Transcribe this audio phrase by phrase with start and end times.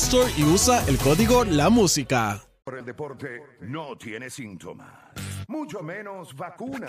[0.00, 2.40] Store y usa el código La Música.
[2.64, 4.88] Por el deporte no tiene síntomas,
[5.46, 6.88] mucho menos vacuna.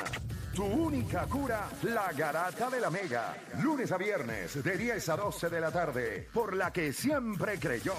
[0.55, 3.35] Tu única cura, la garata de la Mega.
[3.61, 7.95] Lunes a viernes de 10 a 12 de la tarde, por la que siempre creyó,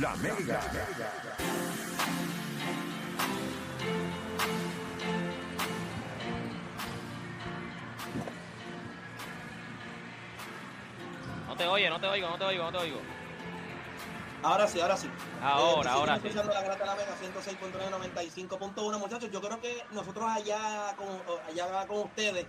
[0.00, 0.60] la Mega.
[11.48, 13.21] No te oye, no te oigo, no te oigo, no te oigo.
[14.42, 15.08] Ahora sí, ahora sí.
[15.40, 16.26] Ahora, Eh, ahora sí.
[16.26, 19.30] escuchando la Grata de la Mega 106.9, 95.1, muchachos.
[19.30, 21.08] Yo creo que nosotros allá con,
[21.48, 22.46] allá con ustedes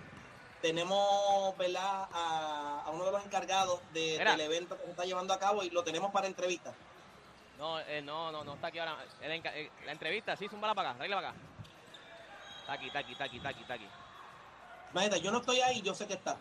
[0.61, 2.07] tenemos, ¿verdad?
[2.11, 5.63] A, a uno de los encargados de- del evento que se está llevando a cabo
[5.63, 6.73] y lo tenemos para entrevista.
[7.59, 8.97] No, eh, no, no, no está aquí ahora.
[9.21, 11.37] El eh, la entrevista, sí, zúmbala para acá, arregla para acá.
[12.61, 13.87] Está aquí, está aquí, está aquí, está aquí, está aquí.
[14.91, 16.37] Imagínate, yo no estoy ahí, yo sé que está.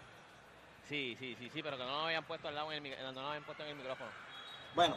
[0.88, 3.20] Sí, sí, sí, sí, pero que no lo habían puesto al lado en el, no
[3.20, 4.10] lo habían puesto en el micrófono.
[4.74, 4.96] Bueno,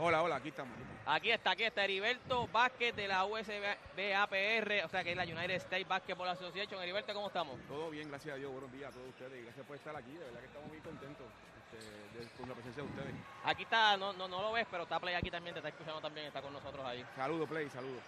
[0.00, 0.76] Hola, hola, aquí estamos.
[1.06, 5.56] Aquí está, aquí está Heriberto Vázquez de la USBAPR, o sea que es la United
[5.56, 6.80] States Basketball Association.
[6.80, 7.58] Heriberto, ¿cómo estamos?
[7.66, 8.52] Todo bien, gracias a Dios.
[8.52, 10.12] Buenos días a todos ustedes y gracias por estar aquí.
[10.12, 11.26] De verdad que estamos muy contentos
[11.72, 13.14] este, de- con la presencia de ustedes.
[13.44, 16.00] Aquí está, no, no, no lo ves, pero está Play aquí también, te está escuchando
[16.00, 17.04] también, está con nosotros ahí.
[17.16, 18.02] Saludos, Play, saludos.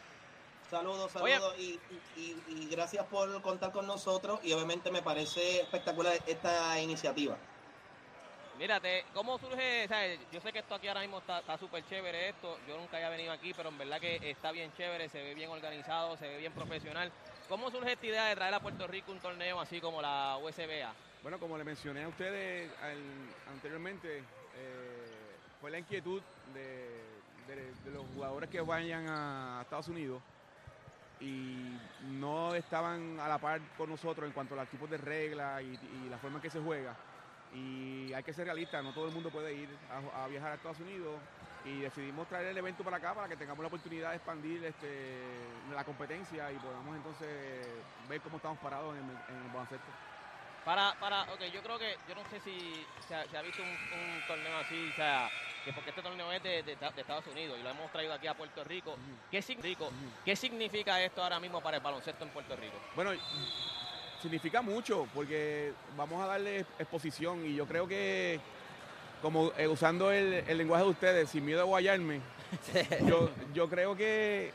[0.70, 1.80] saludos, saludos y,
[2.16, 7.36] y- y- y gracias por contar con nosotros y obviamente me parece espectacular esta iniciativa.
[8.60, 9.86] Mírate, ¿cómo surge?
[9.86, 12.58] o sea, yo sé que esto aquí ahora mismo está súper chévere esto.
[12.68, 15.48] Yo nunca había venido aquí, pero en verdad que está bien chévere, se ve bien
[15.48, 17.10] organizado, se ve bien profesional.
[17.48, 20.92] ¿Cómo surge esta idea de traer a Puerto Rico un torneo así como la USBA?
[21.22, 22.70] Bueno, como le mencioné a ustedes
[23.50, 24.24] anteriormente, eh,
[25.58, 26.20] fue la inquietud
[26.52, 27.00] de,
[27.90, 30.20] los jugadores que vayan a Estados Unidos
[31.18, 31.78] y
[32.10, 36.10] no estaban a la par con nosotros en cuanto a los tipos de reglas y
[36.10, 36.94] la forma en que se juega.
[37.52, 40.54] Y hay que ser realistas, no todo el mundo puede ir a, a viajar a
[40.54, 41.20] Estados Unidos
[41.64, 45.60] y decidimos traer el evento para acá para que tengamos la oportunidad de expandir este,
[45.68, 49.90] la competencia y podamos entonces ver cómo estamos parados en el, en el baloncesto.
[50.64, 53.62] Para, para, ok, yo creo que, yo no sé si se ha, se ha visto
[53.62, 55.30] un, un torneo así, o sea,
[55.64, 58.26] que porque este torneo es de, de- de Estados Unidos y lo hemos traído aquí
[58.26, 58.96] a Puerto Rico.
[59.30, 59.86] ¿Qué, significa,
[60.24, 62.76] ¿Qué significa esto ahora mismo para el baloncesto en Puerto Rico?
[62.94, 63.12] Bueno,
[64.20, 68.40] significa mucho porque vamos a darle exposición y yo creo que,
[69.22, 72.20] como eh, usando el, el lenguaje de ustedes, sin miedo a guayarme,
[73.06, 74.52] yo, yo creo que,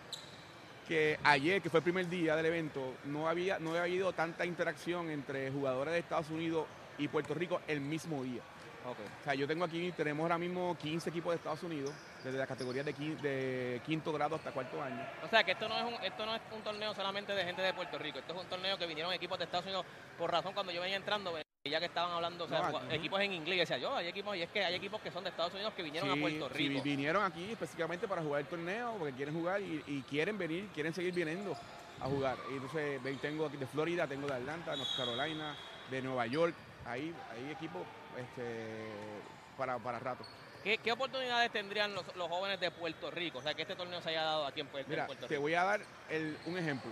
[0.87, 4.45] que ayer, que fue el primer día del evento, no había, no había habido tanta
[4.45, 6.65] interacción entre jugadores de Estados Unidos
[6.97, 8.41] y Puerto Rico el mismo día.
[8.85, 11.91] O sea, yo tengo aquí, tenemos ahora mismo 15 equipos de Estados Unidos,
[12.25, 15.05] desde las categorías de, quin- de quinto grado hasta cuarto año.
[15.21, 17.61] O sea, que esto no es un, esto no es un torneo solamente de gente
[17.61, 19.85] de Puerto Rico, esto es un torneo que vinieron equipos de Estados Unidos
[20.17, 23.31] por razón cuando yo venía entrando, ya que estaban hablando, o sea, No, equipos en
[23.33, 25.73] inglés, decía yo, hay equipos, y es que hay equipos que son de Estados Unidos
[25.75, 26.81] que vinieron a Sí, Puerto sí, Rico.
[26.83, 30.93] vinieron aquí específicamente para jugar el torneo, porque quieren jugar y, y quieren venir, quieren
[30.93, 31.55] seguir viniendo
[32.01, 32.37] a jugar.
[32.51, 35.55] Y entonces tengo aquí de Florida, tengo de Atlanta, North Carolina,
[35.91, 36.55] de Nueva York,
[36.85, 37.83] ahí hay equipos
[38.17, 39.21] este,
[39.57, 40.23] para, para rato.
[40.65, 43.37] ¿Qué, qué oportunidades tendrían los, los jóvenes de Puerto Rico?
[43.37, 45.41] O sea, que este torneo se haya dado aquí en, Puerto, en Puerto te Rico.
[45.41, 45.79] voy a dar
[46.09, 46.91] el- un ejemplo.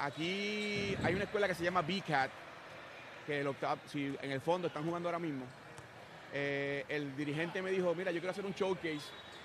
[0.00, 2.28] Aquí hay una escuela que se llama BCAT,
[3.24, 5.46] que el octav- si en el fondo están jugando ahora mismo.
[6.32, 8.98] Eh, el dirigente me dijo, mira, yo quiero hacer un showcase,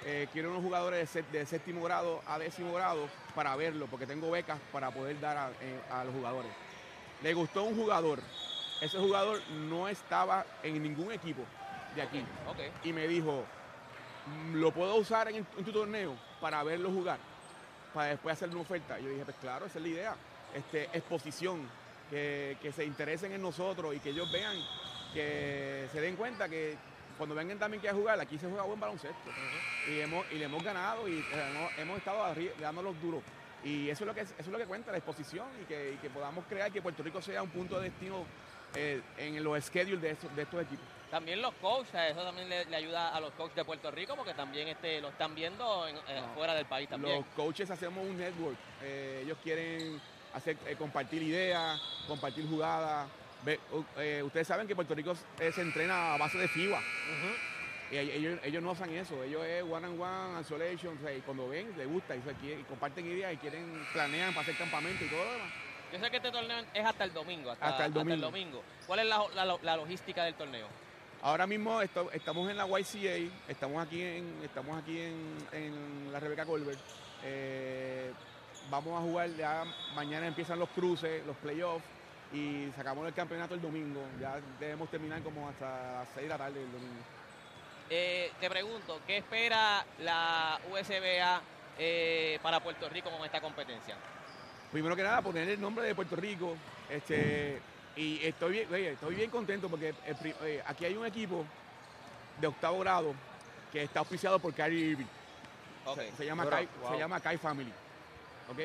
[0.04, 4.32] eh, quiero unos jugadores de, de séptimo grado a décimo grado para verlo, porque tengo
[4.32, 6.52] becas para poder dar a, eh, a los jugadores.
[7.22, 8.20] Le gustó un jugador,
[8.82, 11.46] ese jugador no estaba en ningún equipo
[11.96, 12.24] de aquí
[12.84, 13.44] y me dijo,
[14.28, 17.18] "Mm, ¿lo puedo usar en, en tu torneo para verlo jugar?
[17.94, 19.00] Para después hacerle una oferta.
[19.00, 20.16] Yo dije, pues claro, esa es la idea.
[20.54, 21.68] Este, exposición,
[22.10, 24.58] que, que se interesen en nosotros y que ellos vean
[25.14, 26.78] que se den cuenta que
[27.18, 29.30] cuando vengan también que a jugar, aquí se juega buen baloncesto.
[29.90, 33.22] y, hemos, y le hemos ganado y eh, hemos, hemos estado arriba, dándolos duros.
[33.64, 35.98] Y eso es lo que, eso es lo que cuenta, la exposición y que, y
[35.98, 38.26] que podamos crear que Puerto Rico sea un punto de destino
[38.76, 40.86] eh, en los schedules de, estos- de estos equipos.
[41.12, 44.34] También los coaches, eso también le, le ayuda a los coaches de Puerto Rico porque
[44.34, 46.34] también este, lo están viendo en- eh, No.
[46.34, 47.16] fuera del país también.
[47.18, 48.58] Los coaches hacemos un network.
[48.82, 50.02] Eh, ellos quieren
[50.34, 53.08] hacer, compartir ideas, compartir jugadas.
[53.44, 53.60] Ve-
[54.24, 56.82] ustedes saben que Puerto Rico se entrena a base de FIBA.
[57.92, 59.24] Y e- ellos, ellos no hacen eso.
[59.24, 60.98] Ellos es one on one, isolation.
[60.98, 63.86] o sea, y cuando ven, les gusta y, se quieren- y comparten ideas y quieren,
[63.94, 65.50] planean para hacer campamento y todo lo demás.
[65.94, 67.52] Yo sé que este torneo es hasta el domingo.
[67.52, 68.62] Hasta, Hasta el domingo.
[68.88, 70.68] ¿Cuál es la, la- la logística del torneo?
[71.22, 76.20] Ahora mismo esto- estamos en la YCA, estamos aquí en, estamos aquí en, en la
[76.20, 76.80] Rebeca Colbert.
[77.24, 78.12] Eh,
[78.70, 79.64] vamos a jugar ya,
[79.96, 81.86] mañana empiezan los cruces, los playoffs
[82.34, 84.02] y sacamos el campeonato el domingo.
[84.20, 87.02] Ya debemos terminar como hasta las 6 de la tarde del domingo.
[87.90, 91.42] Eh, te pregunto, ¿qué espera la USBA
[91.78, 93.96] eh, para Puerto Rico con esta competencia?
[94.76, 96.54] Primero que nada, poner el nombre de Puerto Rico.
[96.90, 97.62] Este,
[97.96, 101.46] y estoy bien, oye, estoy bien contento porque el pri- eh, aquí hay un equipo
[102.42, 103.14] de octavo grado
[103.72, 105.06] que está auspiciado por Kyrie Irving.
[105.96, 106.50] Se, se llama.
[106.50, 106.92] Kai, Wow.
[106.92, 107.72] se llama Kai Family.
[108.52, 108.60] ¿Ok?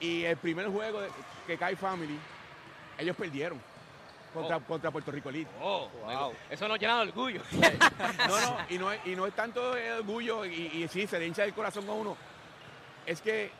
[0.00, 1.10] Y el primer juego de-
[1.46, 2.18] que Kai Family,
[2.98, 3.60] ellos perdieron
[4.34, 4.60] contra, Oh.
[4.64, 5.48] contra Puerto Rico Elite.
[5.62, 6.34] Oh, Wow.
[6.50, 7.40] Eso nos llena de orgullo.
[8.26, 11.20] No, no, y no es, y no es tanto el orgullo, y, y sí, se
[11.20, 12.16] le hincha el corazón a uno.
[13.06, 13.52] Es que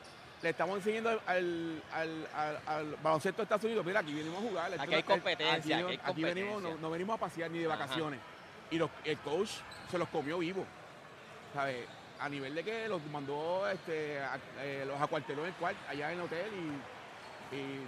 [0.43, 4.38] le estamos enseñando al, al, al- al- al baloncesto de Estados Unidos, mira, aquí venimos
[4.38, 4.70] a jugar.
[4.70, 7.67] Esto Aquí hay competencia, Aquí, aquí hay aquí venimos, no, venimos a pasear ni de
[7.67, 7.76] Ajá.
[7.76, 8.20] vacaciones.
[8.70, 9.50] Y los- el coach
[9.90, 10.64] se los comió vivo.
[11.55, 11.87] ¿sabes?
[12.20, 16.12] A nivel de que los mandó, este, a- eh, los acuarteló en el cuarto, allá
[16.12, 16.97] en el hotel y.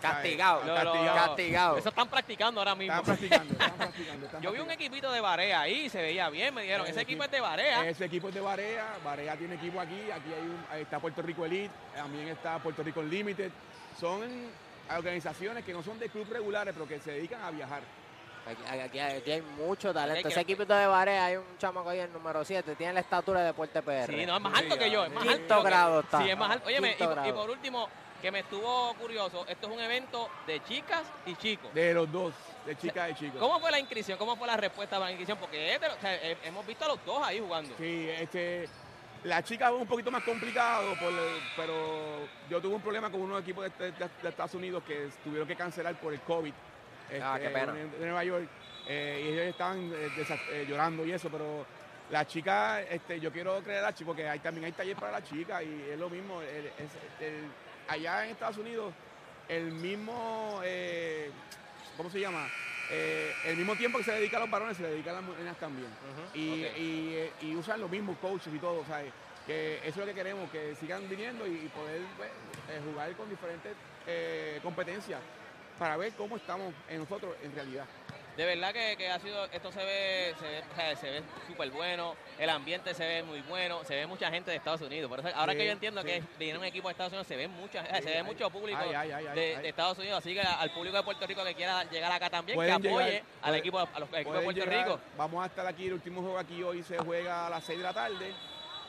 [0.01, 0.63] Castigado.
[0.65, 1.27] Lo- lo- Castigado.
[1.29, 1.77] Castigado.
[1.79, 2.95] Eso están practicando ahora mismo.
[2.95, 4.41] Estaban practicando, estaban practicando.
[4.41, 7.25] Yo vi un equipito de Barea ahí, se veía bien, me dijeron, Eh, ese equipo
[7.25, 7.89] es de Barea.
[7.89, 11.21] Ese equipo es de Barea, Barea tiene equipo aquí, aquí hay un, ahí está Puerto
[11.23, 13.51] Rico Elite, también está Puerto Rico Unlimited.
[13.99, 14.23] Son
[14.97, 17.83] organizaciones que no son de club regulares, pero que se dedican a viajar.
[18.47, 20.23] Aquí, aquí- aquí hay mucho talento.
[20.23, 23.43] Que- Ese equipito de Barea, hay un chamaco ahí, el número 7, tiene la estatura
[23.43, 24.07] de Puerto PR.
[24.07, 25.57] Sí, no, es más alto que yo, es más Quinto alto.
[25.63, 26.23] que- grado está.
[26.23, 26.67] Sí, es más alto.
[26.67, 27.89] Óyeme, y, y por último,
[28.21, 31.73] que me estuvo curioso, esto es un evento de chicas y chicos.
[31.75, 32.35] De los dos,
[32.67, 33.39] de chicas y chicos.
[33.41, 34.19] ¿Cómo fue la inscripción?
[34.19, 35.39] ¿Cómo fue la respuesta para la inscripción?
[35.39, 37.75] Porque es de lo- o sea, hemos visto a los dos ahí jugando.
[37.79, 38.69] Sí, este,
[39.25, 43.21] la chica fue un poquito más complicado, por el- pero yo tuve un problema con
[43.23, 46.53] unos equipos de, de- de Estados Unidos que tuvieron que cancelar por el COVID.
[47.23, 47.73] Ah, este, qué pena.
[47.73, 48.49] En, en Nueva York.
[48.87, 50.09] eh, y ellos estaban eh,
[50.53, 51.65] eh, llorando y eso, pero
[52.11, 55.13] la chica, este, yo quiero creer a la chica, porque hay, también hay taller para
[55.13, 56.41] la chica y es lo mismo.
[56.43, 58.95] el- es- el- allá en Estados Unidos,
[59.49, 61.31] el mismo, eh,
[61.97, 62.47] ¿cómo se llama?
[62.93, 65.23] Eh, el mismo tiempo que se dedica a los varones, se le dedica a las
[65.23, 65.89] mujeres también
[66.35, 69.13] y, eh, y usan los mismos coaches y todo, ¿sabes?
[69.47, 72.31] Que eso es lo que queremos, que sigan viniendo y, y poder pues,
[72.85, 73.75] jugar con diferentes
[74.63, 75.21] competencias
[75.79, 77.87] para ver cómo estamos en nosotros en realidad.
[78.37, 81.23] De verdad que, que ha sido, esto se ve, se ve, o sea, se ve
[81.47, 85.09] súper bueno, el ambiente se ve muy bueno, se ve mucha gente de Estados Unidos.
[85.11, 86.07] Por eso, ahora Sí, que yo entiendo sí.
[86.07, 88.49] que viene un equipo de Estados Unidos, se ve mucha, Sí, se ve hay- mucho
[88.51, 88.81] público
[89.35, 92.59] de, Estados Unidos, así que al público de Puerto Rico que quiera llegar acá también,
[92.59, 95.01] que apoye llegar, al equipo, a los equipos de Puerto llegar, Rico.
[95.17, 97.85] Vamos a estar aquí, el último juego aquí hoy se juega a las 6 de
[97.85, 98.33] la tarde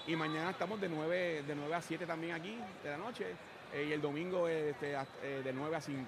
[0.08, 3.36] y mañana estamos de 9, de 9 a 7 también aquí de la noche
[3.74, 4.94] eh, y el domingo este,
[5.24, 6.06] eh, de 9 a 5.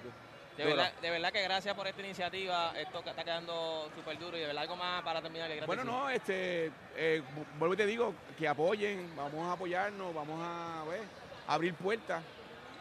[0.56, 4.36] De verdad, de verdad que gracias por esta iniciativa, esto que está quedando súper duro
[4.36, 5.50] y de verdad algo más para terminar.
[5.50, 10.14] que Bueno, no, este, eh, vu- vuelvo y te digo, que apoyen, vamos a apoyarnos,
[10.14, 11.08] vamos a ver,
[11.46, 12.22] abrir puertas,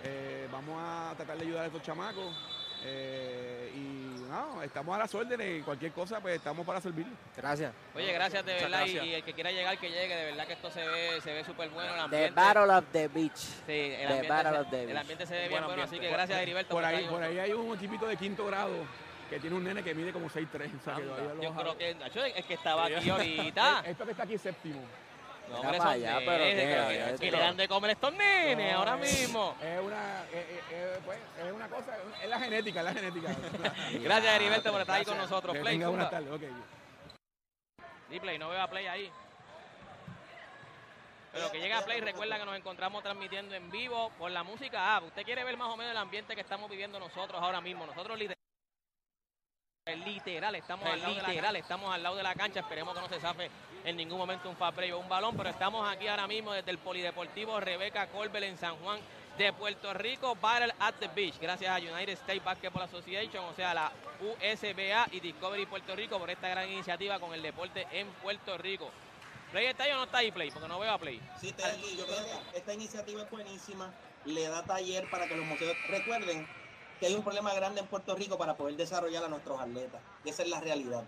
[0.03, 2.33] eh, vamos a tratar de ayudar a estos chamacos.
[2.85, 3.52] eh,
[4.63, 7.05] estamos a las órdenes, cualquier cosa, pues estamos para servir.
[7.35, 7.73] Gracias.
[7.95, 9.05] Oye, gracias de verdad y, gracias.
[9.05, 11.43] y el que quiera llegar que llegue, de verdad que esto se ve, se ve
[11.43, 12.31] súper bueno el The ambiente.
[12.31, 13.35] Battle of the Beach.
[13.37, 14.97] Sí, el The ambiente, Battle se, of the el Beach.
[14.99, 17.39] ambiente se ve bien buen bueno, así que gracias Heriberto Por por ahí, por ahí
[17.39, 18.73] hay un equipito de quinto grado
[19.29, 20.33] que tiene un nene que mide como 6'3".
[20.33, 20.49] O
[20.83, 23.83] sea, que Anda, todavía lo Yo creo que el que estaba aquí ahorita.
[23.85, 24.81] Esto que está aquí es séptimo.
[25.49, 27.37] No, hombre, para allá, nenes, pero que- que, esto.
[27.37, 29.55] le dan de comer estos nenes No, ahora es- mismo.
[29.61, 33.29] Es una, es, es- es, pues, es una cosa, es la genética, es la genética.
[34.01, 35.53] Gracias Heriberto por estar ahí con nosotros.
[35.53, 36.41] Que Play, tenga buenas tardes, ok.
[38.09, 39.11] Sí, Play, no veo a Play ahí.
[41.31, 44.95] Pero que llegue a Play, recuerda que nos encontramos transmitiendo en vivo por la música
[44.95, 45.05] app.
[45.05, 47.87] Usted quiere ver más o menos el ambiente que estamos viviendo nosotros ahora mismo.
[47.87, 48.37] Nosotros literal,
[50.05, 52.61] literal estamos al lado literal, estamos al lado de la cancha.
[52.61, 53.49] Esperemos que no se zafe
[53.83, 56.71] en ningún momento un fast break o un balón, pero estamos aquí ahora mismo desde
[56.71, 58.99] el Polideportivo Rebeca Colbel en San Juan
[59.37, 63.73] de Puerto Rico Battle at the Beach, gracias a United States Basketball Association, o sea,
[63.73, 68.57] la USBA y Discovery Puerto Rico por esta gran iniciativa con el deporte en Puerto
[68.57, 68.91] Rico.
[69.51, 70.49] ¿Play está ahí o no está ahí, Play?
[70.51, 71.19] Porque no veo a Play.
[71.39, 71.97] Sí, estoy aquí.
[71.97, 73.93] Yo creo que esta iniciativa es buenísima.
[74.25, 76.47] Le da taller para que los museos recuerden
[76.99, 80.01] que hay un problema grande en Puerto Rico para poder desarrollar a nuestros atletas.
[80.23, 81.03] Y esa es la realidad.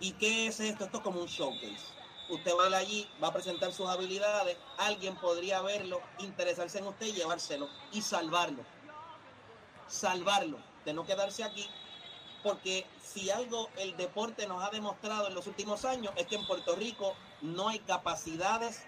[0.00, 0.84] ¿Y qué es esto?
[0.84, 1.98] Esto es como un showcase.
[2.28, 7.06] Usted va a allí, va a presentar sus habilidades, alguien podría verlo, interesarse en usted
[7.06, 8.62] y llevárselo y salvarlo.
[9.88, 11.66] Salvarlo, de no quedarse aquí,
[12.42, 16.46] porque si algo el deporte nos ha demostrado en los últimos años es que en
[16.46, 18.82] Puerto Rico no hay capacidades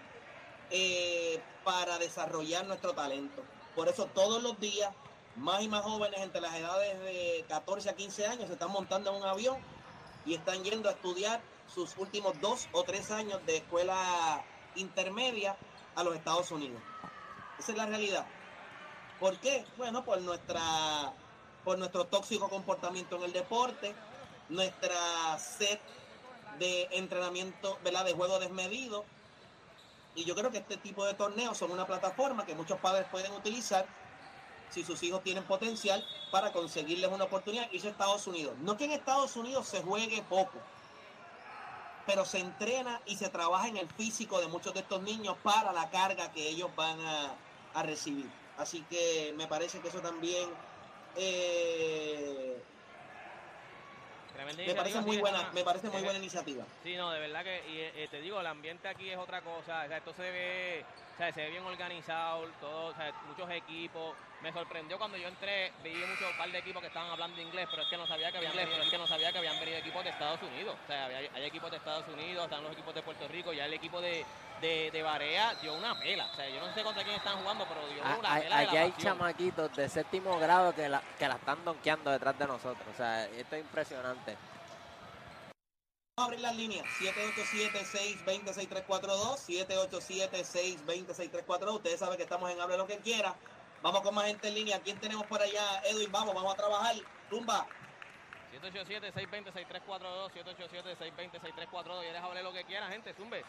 [0.69, 3.43] eh, para desarrollar nuestro talento.
[3.75, 4.93] Por eso todos los días,
[5.37, 9.11] más y más jóvenes entre las edades de 14 a 15 años se están montando
[9.11, 9.57] en un avión
[10.25, 11.41] y están yendo a estudiar
[11.73, 14.43] sus últimos dos o tres años de escuela
[14.75, 15.55] intermedia
[15.95, 16.81] a los Estados Unidos.
[17.59, 18.25] Esa es la realidad.
[19.19, 19.65] ¿Por qué?
[19.77, 21.13] Bueno, por nuestra
[21.63, 23.93] por nuestro tóxico comportamiento en el deporte,
[24.49, 25.79] nuestra sed
[26.57, 28.05] de entrenamiento, ¿verdad?
[28.05, 29.05] de juego desmedido.
[30.15, 33.31] Y yo creo que este tipo de torneos son una plataforma que muchos padres pueden
[33.33, 33.85] utilizar
[34.71, 37.69] si sus hijos tienen potencial para conseguirles una oportunidad.
[37.71, 38.55] Es Estados Unidos.
[38.61, 40.57] No que en Estados Unidos se juegue poco,
[42.05, 45.71] pero se entrena y se trabaja en el físico de muchos de estos niños para
[45.71, 47.35] la carga que ellos van a,
[47.73, 48.29] a recibir.
[48.57, 50.49] Así que me parece que eso también
[51.15, 52.61] eh,
[54.55, 56.65] me parece muy buena, me parece muy buena iniciativa.
[56.83, 59.83] Sí, no, de verdad que, y eh, te digo, el ambiente aquí es otra cosa,
[59.83, 63.49] o sea, esto se ve, o sea, se ve bien organizado, todo, o sea, muchos
[63.51, 64.15] equipos.
[64.41, 67.83] Me sorprendió cuando yo entré, vi muchos par de equipos que estaban hablando inglés, pero
[67.83, 70.03] es que no sabía que habían venido, es que no sabía que habían venido equipos
[70.03, 70.75] de Estados Unidos.
[70.83, 73.65] O sea, hay, hay equipos de Estados Unidos, están los equipos de Puerto Rico, ya
[73.65, 74.25] el equipo de,
[74.59, 76.25] de, de Barea dio una pela.
[76.25, 78.57] O sea, yo no sé contra quién están jugando, pero dio Ah, una hay- pela.
[78.59, 79.13] Aquí hay pasión.
[79.13, 82.87] chamaquitos de séptimo grado que la, que la están donkeando detrás de nosotros.
[82.91, 84.37] O sea, esto es impresionante.
[86.17, 86.87] Vamos a abrir las líneas.
[86.99, 89.37] 787-620-6342.
[89.47, 91.75] 787-620-6342.
[91.75, 93.35] Ustedes saben que estamos en Hable lo que quiera.
[93.81, 94.79] Vamos con más gente en línea.
[94.81, 95.81] ¿Quién tenemos por allá?
[95.85, 96.95] Edwin, vamos, vamos a trabajar.
[97.29, 97.67] Tumba.
[98.51, 102.03] 787-620-6342, 787-620-6342.
[102.03, 103.43] Y eres hablar lo que quieras, gente, zumbe.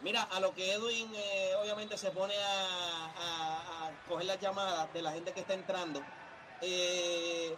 [0.00, 4.92] Mira, a lo que Edwin eh, obviamente se pone a, a- a coger las llamadas
[4.92, 6.02] de la gente que está entrando.
[6.60, 7.56] eh,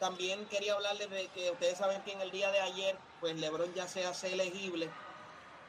[0.00, 3.72] también quería hablarles de que ustedes saben que en el día de ayer, pues LeBron
[3.74, 4.90] ya se hace elegible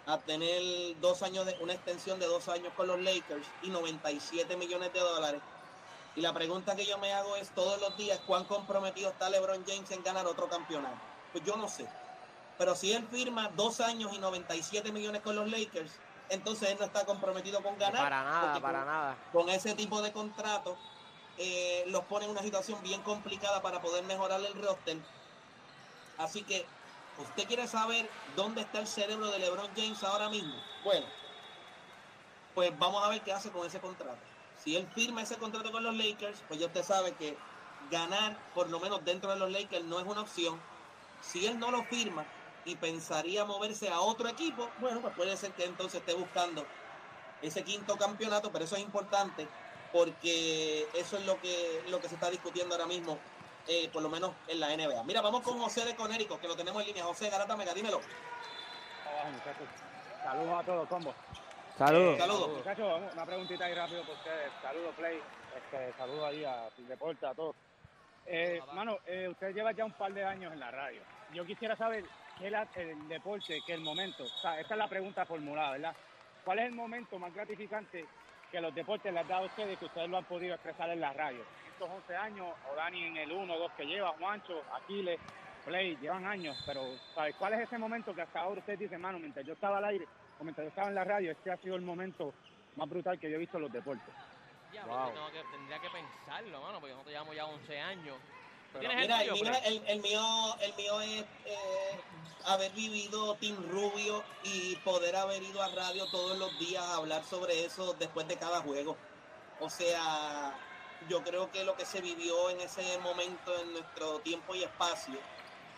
[0.05, 0.61] a tener
[1.01, 4.99] dos años de una extensión de dos años con los Lakers y 97 millones de
[4.99, 5.41] dólares.
[6.15, 9.65] Y la pregunta que yo me hago es todos los días, ¿cuán comprometido está LeBron
[9.67, 10.97] James en ganar otro campeonato?
[11.31, 11.87] Pues yo no sé.
[12.57, 15.91] Pero si él firma dos años y 97 millones con los Lakers,
[16.29, 18.01] entonces él no está comprometido con ganar.
[18.03, 19.17] Para nada, para con, nada.
[19.33, 20.77] con ese tipo de contrato
[21.37, 24.97] eh, los pone en una situación bien complicada para poder mejorar el roster.
[26.17, 26.65] Así que,
[27.15, 30.69] ¿usted quiere saber dónde está el cerebro de LeBron James ahora mismo?
[30.83, 31.07] Bueno,
[32.53, 34.25] pues vamos a ver qué hace con ese contrato.
[34.55, 37.37] Si él firma ese contrato con los Lakers, pues ya usted sabe que
[37.79, 40.69] ganar, por lo menos dentro de los Lakers, no es una opción.
[41.19, 45.53] Si él no lo firma y pensaría moverse a otro equipo, bueno, pues puede ser
[45.53, 46.73] que entonces esté buscando
[47.41, 49.55] ese quinto campeonato, pero eso es importante
[49.91, 53.23] porque eso es lo que, lo que se está discutiendo ahora mismo,
[53.67, 55.03] eh, por lo menos en la NBA.
[55.03, 57.03] Mira, vamos con José de Conérico, que lo tenemos en línea.
[57.05, 57.99] José Garata Mega, dímelo.
[59.05, 59.67] Abajo, muchachos.
[60.23, 61.13] Saludos a todos, combo.
[61.77, 62.17] Saludos.
[62.17, 62.49] Saludos.
[62.57, 64.51] Muchachos, vamos, una preguntita ahí rápido por ustedes.
[64.61, 65.19] Saludos, Play.
[65.55, 67.55] Este, saludos ahí a Deporte, a todos.
[68.25, 71.01] Eh, mano, eh, usted lleva ya un par de años en la radio.
[71.33, 72.05] Yo quisiera saber
[72.39, 74.23] qué es el deporte, qué el momento.
[74.23, 75.95] O sea, esta es la pregunta formulada, ¿verdad?
[76.43, 78.05] ¿Cuál es el momento más gratificante
[78.51, 80.99] que los deportes les han dado a ustedes que ustedes lo han podido expresar en
[80.99, 81.43] la radio?
[81.71, 85.19] Estos 11 años, o Dani en el 1 2 que lleva, Juancho, Aquiles,
[85.63, 89.17] Play, llevan años, pero ¿sabes cuál es ese momento que hasta ahora usted dice, mano,
[89.17, 91.75] mientras yo estaba al aire, o mientras yo estaba en la radio, este ha sido
[91.75, 92.35] el momento
[92.75, 94.13] más brutal que yo he visto en los deportes?
[94.71, 95.31] Ya, Wow.
[95.31, 98.19] que, tendría que pensarlo, mano, porque nosotros llevamos ya 11 años.
[98.75, 101.99] ¿Tú Pero tienes Mira, el el mío, el, el mío, el mío es eh,
[102.45, 107.23] haber vivido Team Rubio y poder haber ido a radio todos los días a hablar
[107.23, 108.97] sobre eso después de cada juego.
[109.61, 110.53] O sea,
[111.07, 115.19] yo creo que lo que se vivió en ese momento en nuestro tiempo y espacio,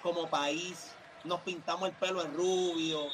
[0.01, 0.91] como país,
[1.23, 3.09] nos pintamos el pelo en rubio,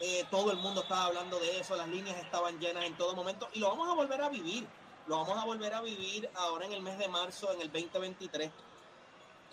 [0.00, 3.50] eh, todo el mundo estaba hablando de eso, las líneas estaban llenas en todo momento
[3.52, 4.66] y lo vamos a volver a vivir.
[5.06, 8.48] Lo vamos a volver a vivir ahora en el mes de marzo, en el 2023
[8.48, 8.52] eh,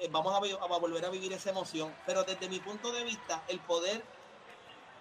[0.10, 1.94] vamos a, volver a vivir esa emoción.
[2.06, 4.04] Pero desde mi punto de vista, el poder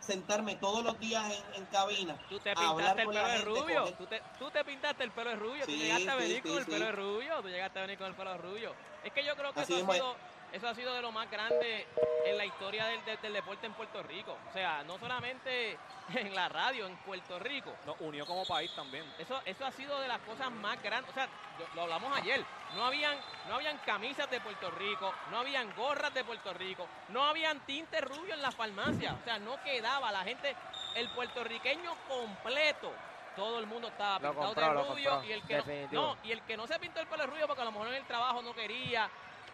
[0.01, 2.19] sentarme todos los días en, en cabina.
[2.29, 3.85] Tú te pintaste el pelo de rubio.
[3.97, 5.65] Tú te, tú te pintaste el pelo de rubio.
[5.65, 7.43] tú llegaste a venir sí, con el pelo de rubio.
[7.43, 8.75] Tú llegaste a venir con el pelo de rubio.
[9.05, 10.17] Es que yo creo que Así eso ha, sido,
[10.53, 11.87] eso ha sido de lo más grande
[12.27, 14.39] en la historia del, del- del deporte en Puerto Rico.
[14.49, 15.79] O sea, no solamente
[16.15, 17.75] en la radio, en Puerto Rico.
[17.85, 19.05] Nos unió como país también.
[19.19, 21.11] Eso, eso ha sido de las cosas más grandes.
[21.11, 21.29] O sea,
[21.59, 22.45] lo, lo hablamos ayer.
[22.77, 23.19] No habían,
[23.49, 28.01] no habían camisas de Puerto Rico, no habían gorras de Puerto Rico, no habían tinte
[28.01, 29.15] rubio en las farmacias.
[29.21, 30.55] O sea, no quedaba la gente,
[30.97, 32.93] el puertorriqueño completo.
[33.37, 35.65] Todo el mundo estaba pintado compró, de rubio y el que no,
[36.03, 37.89] no, y el que no se pintó el pelo de rubio porque a lo mejor
[37.89, 39.09] en el trabajo no quería.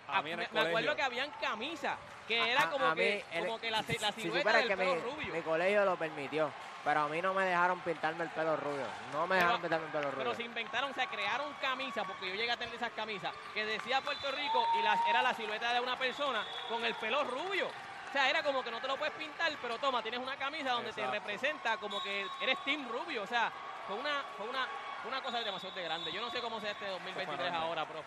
[0.08, 1.96] A mí en me, el me acuerdo que habían camisas
[2.26, 4.54] que A- era como a que, mí, el- como que la, la Si silueta supieras
[4.54, 5.34] del que pelo mi, rubio.
[5.34, 6.50] mi colegio lo permitió,
[6.84, 8.86] pero a mí no me dejaron pintarme el pelo rubio.
[9.12, 10.18] No me Pero- dejaron pintarme el pelo rubio.
[10.18, 14.00] Pero se inventaron, se crearon camisas, porque yo llegué a tener esas camisas, que decía
[14.00, 17.66] Puerto Rico y las, era la silueta de una persona con el pelo rubio.
[17.68, 20.70] O sea, era como que no te lo puedes pintar, pero toma, tienes una camisa
[20.70, 21.10] donde Exacto.
[21.10, 23.22] te representa como que eres Team Rubio.
[23.22, 23.52] O sea,
[23.86, 24.66] fue una, fue una,
[25.06, 26.10] una cosa demasiado de grande.
[26.10, 27.58] Yo no sé cómo sea este 2023 grande.
[27.58, 27.97] ahora, pero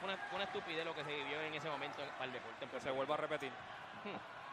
[0.41, 2.67] una, estupidez lo que se vivió en ese momento para el deporte.
[2.67, 3.51] Que se vuelva a repetir.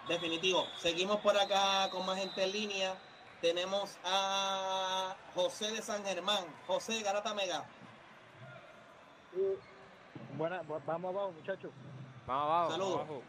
[0.06, 0.66] Definitivo.
[0.76, 2.94] Seguimos por acá con más gente en línea.
[3.40, 6.44] Tenemos a José de San Germán.
[6.66, 7.64] José Garata Mega.
[10.36, 11.70] Buena, bu- vamos abajo, muchachos.
[12.26, 12.70] Vamos abajo.
[12.72, 12.96] Saludos.
[12.96, 13.22] Abajo.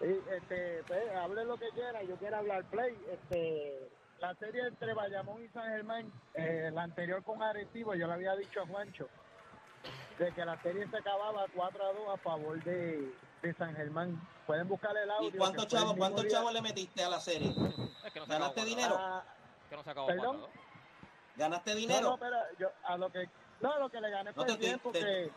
[0.00, 2.96] Sí, este, pues, hable lo que quiera, yo quiero hablar play.
[3.10, 8.12] Este, la serie entre Bayamón y San Germán, eh, la anterior con Arecibo, yo le
[8.14, 9.08] había dicho a Juancho
[10.18, 14.20] de que la serie se acababa 4 a 2 a favor de, de San Germán.
[14.46, 15.28] Pueden buscar el audio.
[15.28, 17.50] ¿Y cuántos chavos, cuántos chavos le metiste a la serie?
[17.50, 18.96] Es que no se acabó ¿Ganaste dinero?
[18.98, 19.22] Ah,
[19.70, 20.40] Que no se acabó ¿Perdón?
[20.40, 20.68] cuatro, ¿no?
[21.36, 22.16] ¿Ganaste no, no, dinero?
[22.18, 23.28] pero yo, a lo que,
[23.60, 25.30] no, lo que le gané No, fue te el tiempo estoy-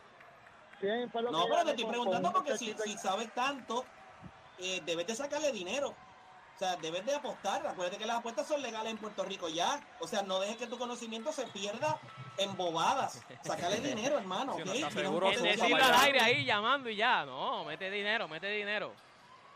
[0.80, 3.32] te- fue lo No, que pero te estoy con- preguntando un porque si, si sabes
[3.34, 3.84] tanto,
[4.58, 5.90] eh, debes de sacarle dinero.
[5.90, 7.64] O sea, debes de apostar.
[7.66, 9.80] Acuérdate que las apuestas son legales en Puerto Rico ya.
[10.00, 11.98] O sea, no dejes que tu conocimiento se pierda
[12.38, 13.22] en bobadas.
[13.42, 14.54] Sácale dinero, hermano.
[14.56, 14.66] Si ¿ok?
[14.66, 17.24] no está Tienes un seguro, El decirlo al aire ahí llamando y ya.
[17.24, 18.92] No, mete dinero, mete dinero.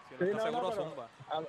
[0.08, 1.08] Si no Sí, está no, no, seguro, pero- zumba.
[1.30, 1.48] a lo-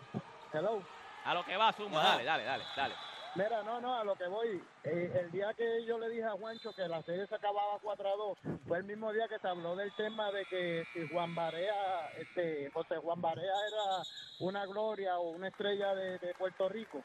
[0.53, 0.83] hello.
[1.25, 2.01] A lo que va, Zumba.
[2.03, 2.95] Dale, dale, dale, dale.
[3.35, 4.63] Mira, no, no, a lo que voy.
[4.83, 8.07] eh, el día que yo le dije a Juancho que la serie se acababa 4
[8.07, 8.37] a 2,
[8.67, 12.71] fue el mismo día que se habló del tema de que si Juan Barea, este,
[12.73, 14.03] José Juan Barea era
[14.39, 17.03] una gloria o una estrella de, de Puerto Rico,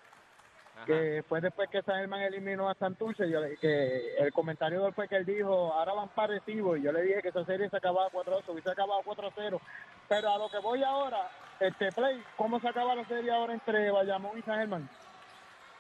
[0.75, 0.87] Ajá.
[0.87, 4.89] que fue después que San Germán eliminó a Santurce, yo le- que el comentario de
[4.89, 7.69] él fue que él dijo, ahora van parecidos, y yo le dije que esa serie
[7.69, 9.61] se acababa 4 a 2, hubiese acabado 4 a 0,
[10.09, 11.31] pero a lo que voy ahora,
[11.61, 14.89] este play, ¿cómo se acaba la serie ahora entre Bayamón y San Germán?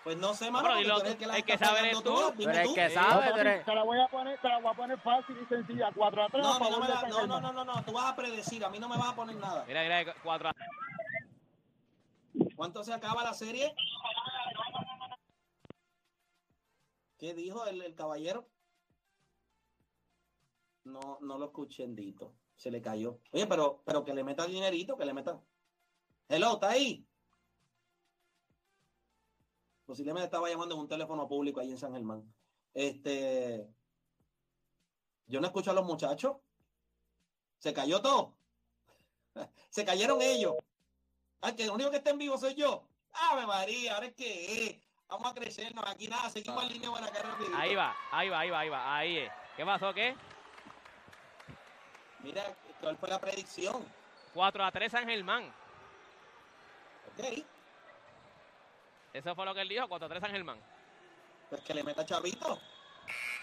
[0.05, 1.78] Pues no sé, No, mano, pero tú tú, el que la el está que sabe
[1.78, 2.33] pagando eres tú.
[2.37, 2.74] dime Pero el tú.
[2.74, 5.46] que sabe, tú te la voy a poner, te la voy a poner fácil y
[5.46, 8.64] sencilla, 4 a 3 No, no, no, no, no, no, no, tú vas a predecir,
[8.64, 9.64] a mí no me vas a poner nada.
[9.66, 10.55] Mira, mira, cuatro a-
[12.62, 13.75] ¿Cuánto se acaba la serie?
[17.18, 18.48] ¿Qué dijo el, el caballero?
[20.85, 22.33] No, no lo escuché, Dito.
[22.55, 23.18] Se le cayó.
[23.33, 25.42] Oye, pero, pero que le meta dinerito, que le meta.
[26.29, 27.05] Hello, ¿está ahí?
[29.85, 32.33] Posiblemente estaba llamando en un teléfono público ahí en San Germán.
[32.75, 33.68] Este.
[35.27, 36.37] Yo no escucho a los muchachos.
[37.59, 38.37] Se cayó todo.
[39.68, 40.55] Se cayeron ellos.
[41.42, 42.85] Ah, que el único que está en vivo soy yo.
[43.12, 45.85] Ave María, ahora es que eh, vamos a crecernos.
[45.87, 47.57] Aquí nada, seguimos en línea para acá rapidito.
[47.57, 48.96] Ahí va, ahí va, ahí va, ahí va.
[48.96, 49.33] Ahí es.
[49.57, 49.92] ¿Qué pasó?
[49.92, 50.14] ¿Qué?
[52.20, 52.44] Mira,
[52.81, 53.85] ¿cuál fue la predicción?
[54.35, 55.52] 4 a 3 San Germán.
[57.18, 57.44] Ok,
[59.12, 60.59] Eso fue lo que él dijo, 4 a 3 San Germán.
[61.50, 62.59] pues que le meta chavito.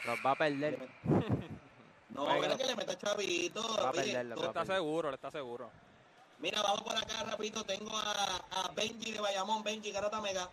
[0.06, 0.90] Nos va a Le perder.
[2.10, 3.62] No, mira que le meta chavito.
[3.62, 5.70] Va a Oye, perderlo, tú- Él está seguro, él está seguro.
[6.40, 7.64] Mira, vamos por acá rapidito.
[7.66, 9.62] Tengo a, a Benji de Bayamón.
[9.64, 10.50] Benji, Garata Mega.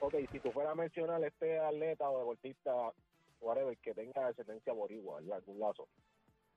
[0.00, 2.72] Ok, si tú fueras a mencionar este atleta o deportista,
[3.40, 5.38] whatever, que tenga ascendencia boricua, ¿verdad?
[5.38, 5.88] algún lazo,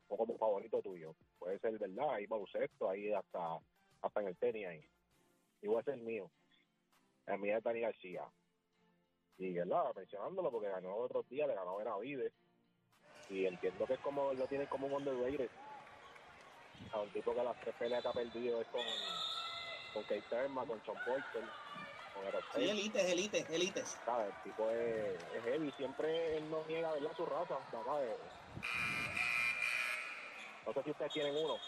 [0.08, 2.14] o como favorito tuyo, puede ser, ¿verdad?
[2.14, 3.60] Hay baloncesto, ahí hasta,
[4.02, 4.90] hasta en el tenis ahí.
[5.78, 6.30] A ser el mío.
[7.26, 8.24] El mío es Dani García.
[9.38, 9.94] Y, ¿verdad?
[9.96, 12.34] Mencionándolo porque ganó otros días, le ganó a Benavides.
[13.30, 15.50] Y entiendo que es como, lo tienen como un underrated.
[16.92, 18.84] A un tipo que las tres peleas que ha perdido es con,
[19.94, 21.44] con Keith Thurman, con Sean Porter,
[22.14, 22.24] con
[22.56, 24.00] Sí, elites, elites, elites.
[24.06, 24.34] ¿sabes?
[24.36, 27.14] El tipo es, es heavy, siempre él no niega, ¿verdad?
[27.16, 28.12] Su raza, ¿sabes?
[30.66, 31.60] No sé si ustedes tienen uno.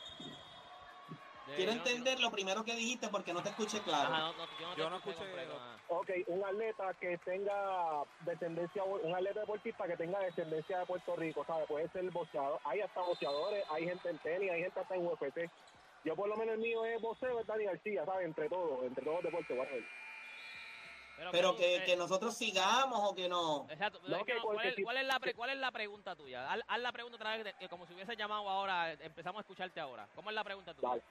[1.46, 4.14] Quiero no- entender lo primero que dijiste porque no te escuché claro.
[4.14, 5.62] Ajá, no, no, yo no, Yo no escuché completo.
[5.88, 11.46] Ok, un atleta que tenga descendencia, un atleta deportista que tenga descendencia de Puerto Rico,
[11.46, 11.68] ¿sabes?
[11.68, 15.50] Puede ser boxeador, hay hasta boxeadores, hay gente en tenis, hay gente hasta en UFC.
[16.04, 18.26] Yo por lo menos el mío es boxeo, es Dani García, ¿sabes?
[18.26, 19.84] Entre todos, entre todos los deportes, whatever.
[21.32, 23.66] Pero que, que nosotros sigamos o que no.
[23.70, 24.00] Exacto.
[24.06, 26.52] No, que ¿cuál, es, si- cuál es la pre- cuál es la pregunta tuya?
[26.52, 29.80] Haz, haz la pregunta otra vez, que como si hubiese llamado ahora, empezamos a escucharte
[29.80, 30.10] ahora.
[30.14, 30.90] ¿Cómo es la pregunta tuya?
[30.90, 31.04] Dale.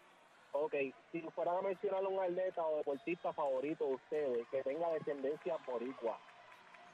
[0.57, 0.73] Ok,
[1.11, 6.19] si fueran a mencionar un atleta o deportista favorito de ustedes que tenga descendencia boricua,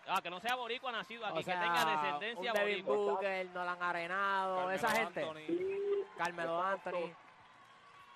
[0.08, 3.12] Ah, que no sea boricua nacido aquí, O sea, que tenga descendencia un Devin boricua.
[3.12, 5.22] Booker, Nolan Arenado, Carmelo esa gente.
[5.22, 6.06] Anthony.
[6.16, 6.88] Carmelo Exacto.
[6.96, 7.14] Anthony.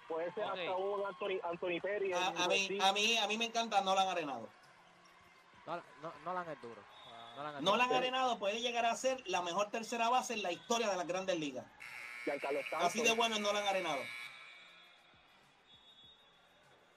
[0.08, 0.50] puede ser Ok.
[0.58, 2.12] hasta un Anthony, Anthony Perry.
[2.14, 4.48] A, mí, a, mí, a mí me encanta Nolan Arenado.
[5.66, 6.80] Nolan, no, Nolan es duro.
[7.36, 7.98] Nolan es Nolan duro.
[7.98, 11.38] Arenado puede llegar a ser la mejor tercera base en la historia de las grandes
[11.38, 11.66] ligas.
[12.78, 14.00] Así de bueno es Nolan Arenado.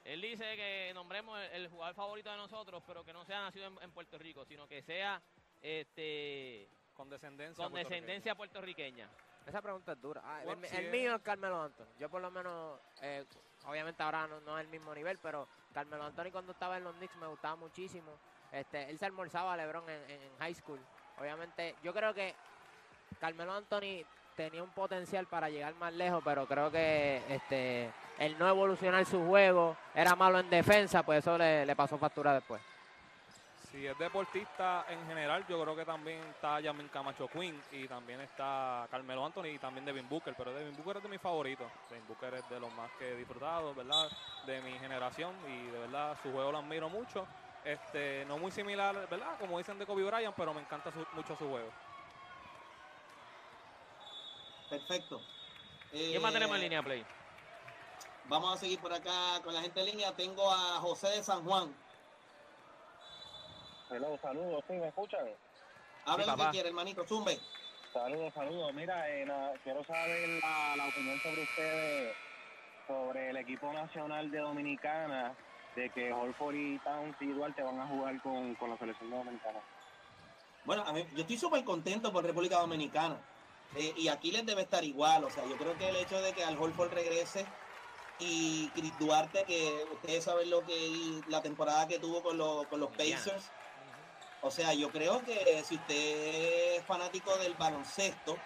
[0.08, 3.66] Él dice que nombremos el, el jugador favorito de nosotros, pero que no sea nacido
[3.66, 5.20] en, en Puerto Rico, sino que sea
[5.60, 7.62] este Con descendencia.
[7.62, 8.00] con puertorriqueña.
[8.00, 9.10] descendencia puertorriqueña.
[9.46, 10.22] Esa pregunta es dura.
[10.24, 11.86] Ah, el, mío es Carmelo Anthony.
[11.98, 13.24] Yo por lo menos, eh,
[13.66, 16.94] obviamente ahora no, no es el mismo nivel, pero Carmelo Anthony cuando estaba en los
[16.96, 18.18] Knicks me gustaba muchísimo.
[18.50, 20.80] Este, él se almorzaba a LeBron en, en high school.
[21.18, 22.34] Obviamente, yo creo que
[23.20, 24.04] Carmelo Anthony
[24.38, 29.26] tenía un potencial para llegar más lejos, pero creo que este, el no evolucionar su
[29.26, 32.62] juego, era malo en defensa, pues eso le, pasó factura después.
[33.72, 38.20] Si es deportista en general, yo creo que también está Yamin Camacho Quinn y también
[38.20, 41.66] está Carmelo Anthony y también Devin Booker, pero Devin Booker es de mis favoritos.
[41.90, 44.08] Devin Booker es de los más que he disfrutado, ¿verdad?
[44.46, 47.26] De mi generación y de verdad su juego lo admiro mucho.
[47.64, 49.36] Este, no muy similar, ¿verdad?
[49.40, 51.68] Como dicen de Kobe Bryant, pero me encanta mucho su juego.
[54.68, 55.20] Perfecto.
[55.90, 57.04] ¿Quién más Eh, tenemos en línea, Play?
[58.24, 60.12] Vamos a seguir por acá con la gente en línea.
[60.14, 61.74] Tengo a José de San Juan.
[63.90, 65.26] Hello, saludos, ¿sí me escuchan?
[66.04, 67.06] Habla Sí, lo que quiere, hermanito.
[67.06, 67.38] Zumbe.
[67.92, 68.74] Saludos, saludos.
[68.74, 72.16] Mira, eh, na- quiero saber la, la opinión sobre ustedes
[72.86, 75.34] sobre el equipo nacional de Dominicana,
[75.74, 79.58] de que Holford y Towns y Duarte van a jugar con, con la selección dominicana.
[80.64, 83.18] Bueno, a mí, yo estoy súper contento por República Dominicana.
[83.76, 85.24] Eh, y aquí les debe estar igual.
[85.24, 87.46] O sea, yo creo que el hecho de que Al Holford regrese
[88.18, 92.80] y Chris Duarte, que ustedes saben lo que la temporada que tuvo con, los con
[92.80, 92.90] los.
[92.90, 93.50] Pacers.
[94.40, 98.36] O sea, yo creo que si usted es fanático del baloncesto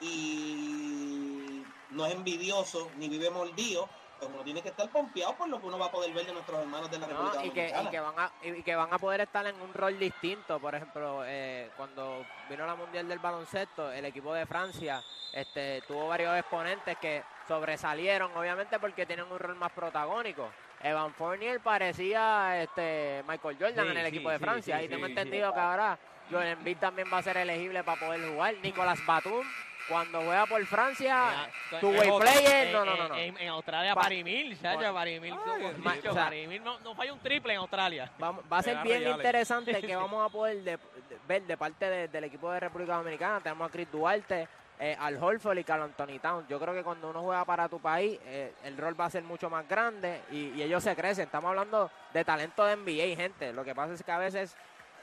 [0.00, 3.88] y no es envidioso ni vive mordido,
[4.22, 6.32] pues uno tiene que estar pompeado por lo que uno va a poder ver de
[6.32, 7.90] nuestros hermanos de la República y, que, y, Dominicana.
[7.90, 10.60] que van a, y que van a poder estar en un rol distinto.
[10.60, 16.06] Por ejemplo, eh, cuando vino la Mundial del Baloncesto, el equipo de Francia este, tuvo
[16.08, 20.48] varios exponentes que sobresalieron, obviamente porque tienen un rol más protagónico.
[20.80, 24.78] Evan Fournier parecía este, Michael Jordan Sí, en el sí, equipo de Francia.
[24.78, 25.98] sí, y tengo entendido que ahora
[26.30, 28.54] Joel Embiid también va a ser elegible para poder jugar.
[28.62, 29.44] Nicolás Batum,
[29.88, 31.48] cuando juega por Francia,
[31.80, 33.08] tu way player, en- no, no, no.
[33.08, 33.14] no.
[33.16, 34.94] En, en Australia, Pa- Parimil, Bueno.
[34.94, 38.10] Parimil, no, ma- chacho, o sea- Parimil no, no falla un triple en Australia.
[38.18, 39.16] Vamos- va a ser bien Ray Allen.
[39.16, 40.78] interesante que vamos a poder de- de-
[41.26, 43.40] ver de parte de- del equipo de República Dominicana.
[43.40, 46.48] Tenemos a Chris Duarte, eh, al Holford y Carl Anthony Towns.
[46.48, 49.22] Yo creo que cuando uno juega para tu país, eh, el rol va a ser
[49.22, 51.24] mucho más grande y, y ellos se crecen.
[51.26, 53.52] Estamos hablando de talento de NBA, gente.
[53.52, 54.56] Lo que pasa es que a veces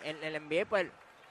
[0.04, 0.88] en el NBA pues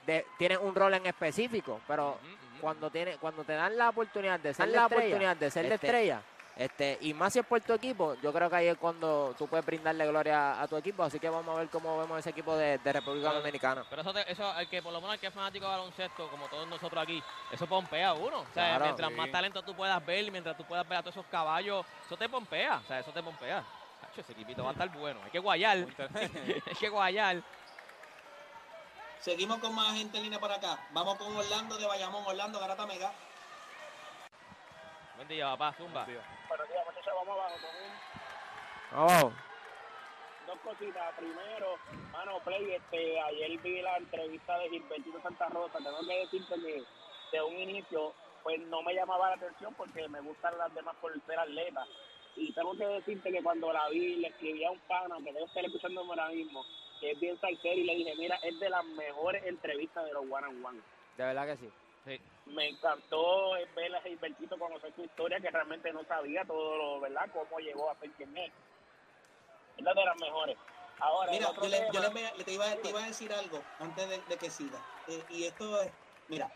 [0.07, 2.17] de- tienen un rol en específico, pero.
[2.59, 5.65] Cuando tiene cuando te dan la oportunidad de ser Dan la la oportunidad de ser
[5.65, 6.21] la este- estrella
[6.57, 9.47] este y más si es por tu equipo yo creo que ahí es cuando tú
[9.47, 12.53] puedes brindarle gloria a tu equipo así que vamos a ver cómo vemos ese equipo
[12.57, 15.19] de, de República Pero- Dominicana Pero eso, te- eso el que por lo menos el
[15.21, 18.39] que es fanático de baloncesto, como todos nosotros aquí, eso pompea a uno.
[18.41, 18.85] O sea, Claro.
[18.85, 19.15] mientras Sí.
[19.15, 22.17] más talento tú puedas ver y mientras tú puedas ver a todos esos caballos, eso
[22.17, 22.81] te pompea.
[22.83, 23.63] O sea, eso te pompea.
[24.17, 25.21] Ese equipito va a estar bueno.
[25.23, 25.77] Hay que guayar.
[26.15, 27.41] Hay que guayar.
[29.19, 30.79] Seguimos con más gente en línea para acá.
[30.91, 33.11] Vamos con Orlando de Bayamón, Orlando Garata Mega.
[35.17, 35.73] Buen día, papá.
[35.73, 36.05] Zumba.
[36.05, 37.55] Buenos días, muchachos, vamos abajo
[38.91, 39.31] con un oh,
[40.47, 41.13] dos cositas.
[41.17, 41.75] Primero,
[42.13, 45.79] mano, Play, este, ayer vi la entrevista de Gilbertito Santa Rosa.
[45.79, 46.83] Tengo que decirte que
[47.33, 51.13] de un inicio, pues no me llamaba la atención porque me gustan las demás por
[51.25, 51.85] ser atleta.
[52.37, 55.43] Y tengo que decirte que cuando la vi, le escribí a un pana que debe
[55.43, 56.65] estar escuchándome ahora mismo,
[56.99, 60.23] que es bien salsero, y le dije, mira, es de las mejores entrevistas de los
[60.29, 60.81] One and One.
[61.15, 61.73] de verdad que sí
[62.45, 67.29] Me encantó ver a Gilbertito conocer su historia, que realmente no sabía todo lo, ¿verdad?
[67.31, 68.53] Cómo llegó a ser quien es.
[69.77, 70.57] Es la de las mejores.
[70.99, 73.07] Ahora, Mira, yo, le, tema- yo le voy a- le te, iba, te iba a
[73.07, 74.83] decir algo antes de, de que siga.
[75.07, 75.93] Eh, y esto es,
[76.27, 76.51] mira,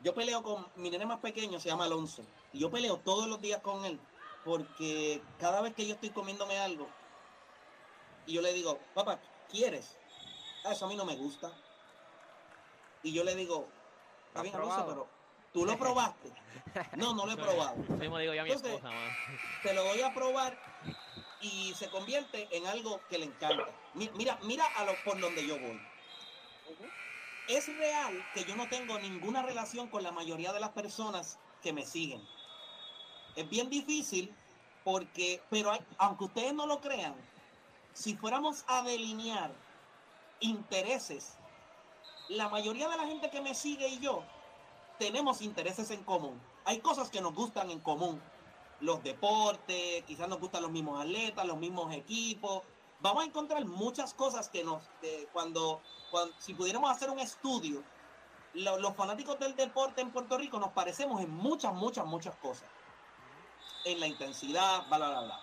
[0.00, 2.32] yo peleo con mi nene más pequeño, se llama Alonso.
[2.50, 4.00] Y yo peleo todos los días con él.
[4.42, 6.99] Porque cada vez que yo estoy comiéndome algo,
[8.26, 9.98] y yo le digo, papá, ¿quieres?
[10.64, 11.52] Ah, eso a mí no me gusta.
[13.02, 13.72] Y yo le digo,
[14.28, 15.08] está ¿Has bien, Alonso, pero
[15.52, 16.32] tú lo probaste.
[16.96, 17.82] No, no lo he probado.
[17.82, 19.16] Eso mismo digo yo a mi Entonces, esposa, man.
[19.62, 20.60] te lo voy a probar
[21.38, 23.74] y se convierte en algo que le encanta.
[23.94, 25.80] Mi- Mira, mira a lo por donde yo voy.
[27.46, 31.72] Es real que yo no tengo ninguna relación con la mayoría de las personas que
[31.72, 32.28] me siguen.
[33.34, 34.36] Es bien difícil
[34.84, 37.14] porque, pero hay- aunque ustedes no lo crean,
[37.92, 39.52] si fuéramos a delinear
[40.40, 41.36] intereses,
[42.28, 44.22] la mayoría de la gente que me sigue y yo
[44.98, 46.40] tenemos intereses en común.
[46.64, 48.20] Hay cosas que nos gustan en común.
[48.80, 52.62] Los deportes, quizás nos gustan los mismos atletas, los mismos equipos.
[53.00, 54.82] Vamos a encontrar muchas cosas que nos,
[55.32, 57.82] cuando, cuando, si pudiéramos hacer un estudio,
[58.54, 62.68] lo- los fanáticos del deporte en Puerto Rico nos parecemos en muchas, muchas, muchas cosas.
[63.84, 65.40] En la intensidad, bla, bla, bla.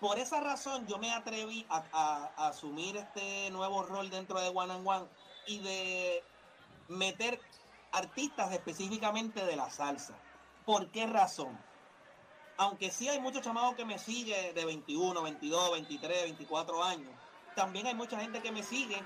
[0.00, 4.86] Por esa razón yo me atreví a, asumir este nuevo rol dentro de One and
[4.86, 5.06] One
[5.46, 6.22] y de
[6.88, 7.40] meter
[7.92, 10.14] artistas específicamente de la salsa.
[10.66, 11.58] ¿Por qué razón?
[12.58, 17.10] Aunque sí hay muchos chamados que me siguen de 21, 22, 23, 24 años,
[17.54, 19.02] también hay mucha gente que me sigue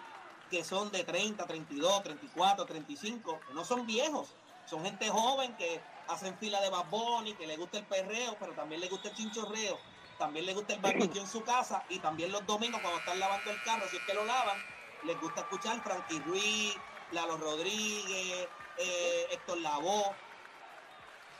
[0.50, 4.34] que son de 30, 32, 34, 35, que no son viejos,
[4.66, 8.52] son gente joven que hacen fila de Bad Bunny, que le gusta el perreo, pero
[8.54, 9.78] también le gusta el chinchorreo,
[10.20, 13.50] también le gusta el barbecue en su casa y también los domingos cuando están lavando
[13.50, 14.58] el carro, si es que lo lavan,
[15.06, 16.76] les gusta escuchar Frankie Ruiz,
[17.10, 20.14] Lalo Rodríguez, eh, Héctor Lavoe.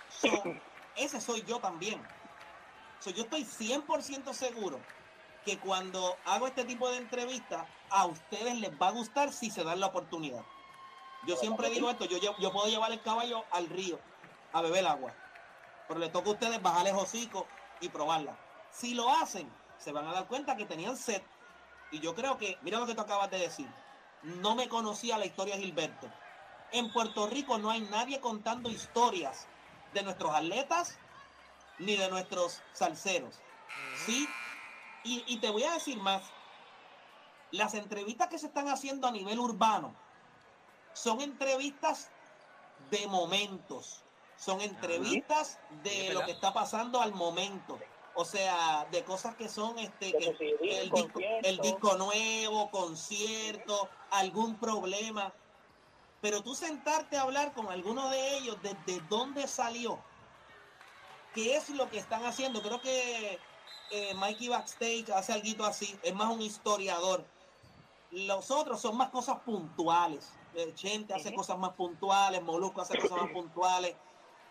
[0.08, 0.28] So,
[0.96, 2.00] ese soy yo también.
[3.00, 4.80] So, yo estoy 100% seguro
[5.44, 9.62] que cuando hago este tipo de entrevistas, a ustedes les va a gustar si se
[9.62, 10.42] dan la oportunidad.
[11.26, 14.00] Yo siempre digo esto, yo, yo puedo llevar el caballo al río
[14.52, 15.12] a beber agua,
[15.86, 17.46] pero le toca a ustedes bajarles hocico
[17.78, 18.49] y probarla.
[18.72, 21.22] Si lo hacen, se van a dar cuenta que tenían sed.
[21.90, 23.68] Y yo creo que, mira lo que tú acabas de decir,
[24.22, 26.10] no me conocía la historia de Gilberto.
[26.72, 29.48] En Puerto Rico no hay nadie contando historias
[29.92, 30.98] de nuestros atletas
[31.78, 33.40] ni de nuestros salseros.
[34.06, 34.28] Sí,
[35.02, 36.22] y, y te voy a decir más.
[37.50, 39.92] Las entrevistas que se están haciendo a nivel urbano
[40.92, 42.10] son entrevistas
[42.90, 44.02] de momentos.
[44.36, 47.78] Son entrevistas de lo que está pasando al momento.
[48.20, 54.56] O sea, de cosas que son este que- el, disco, el disco nuevo, concierto, algún
[54.56, 55.32] problema.
[56.20, 59.98] Pero tú sentarte a hablar con alguno de ellos desde dónde salió,
[61.34, 62.60] qué es lo que están haciendo.
[62.60, 63.38] Creo que
[63.90, 67.24] eh, Mikey Backstage hace algo así, es más un historiador.
[68.10, 70.30] Los otros son más cosas puntuales.
[70.54, 73.96] Eh, Chente hace cosas más puntuales, Molusco hace cosas más puntuales.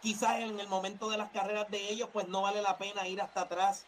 [0.02, 3.22] Quizás en el momento de las carreras de ellos, pues no vale la pena ir
[3.22, 3.86] hasta atrás.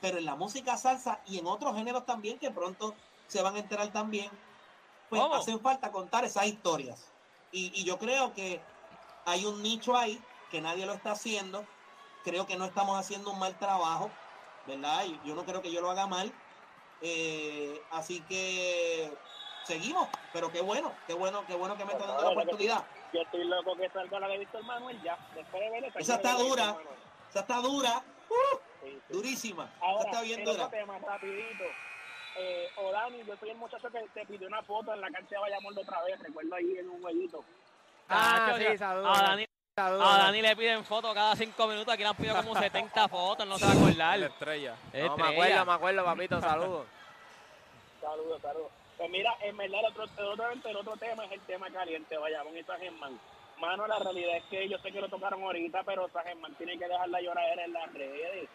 [0.00, 2.94] Pero en la música salsa y en otros géneros también, que pronto
[3.28, 4.30] se van a enterar también,
[5.08, 7.06] pues hacen falta contar esas historias.
[7.52, 8.60] Y, y yo creo que
[9.24, 11.64] hay un nicho ahí que nadie lo está haciendo.
[12.24, 14.10] Creo que no estamos haciendo un mal trabajo,
[14.66, 15.04] ¿verdad?
[15.24, 16.32] Yo no creo que yo lo haga mal.
[17.00, 19.13] Eh, así que
[19.64, 22.84] seguimos, pero qué bueno, qué bueno, qué bueno que me está dando la oportunidad.
[23.12, 25.16] Yo estoy loco que salga la de Víctor Manuel ya.
[25.34, 26.76] Después de ver Esa está dura,
[27.30, 30.68] esa está dura, uh, durísima, esa Ahora, está bien dura.
[30.70, 31.64] tema, rapidito.
[32.36, 35.38] Eh, Odani, yo soy el muchacho que te pidió una foto en la cancha de
[35.38, 37.44] Bayamón de otra vez, recuerdo ahí en un jueguito.
[38.08, 39.18] Ah, Tacho, sí, saludos.
[39.18, 39.46] A Dani,
[39.76, 41.94] a Dani le piden fotos cada cinco minutos.
[41.94, 43.46] Aquí le han pedido como 70 fotos.
[43.46, 44.18] No se va a acordar.
[44.18, 44.74] La estrella.
[44.74, 45.30] No, me Estrella.
[45.30, 46.86] acuerdo, me acuerdo, papito, saludos.
[48.00, 48.70] Saludos, saludos.
[48.96, 52.16] Pues mira, en verdad, el otro, el otro, el otro tema es el tema caliente,
[52.16, 53.18] Bayamón y San Germán.
[53.60, 56.78] Mano, la realidad es que yo sé que lo tocaron ahorita, pero San Germán tiene
[56.78, 58.48] que dejar la lloradera en las redes.